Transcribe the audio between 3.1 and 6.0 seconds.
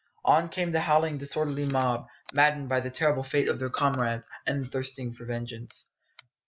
fate of their comrades, and thirsting for vengeance.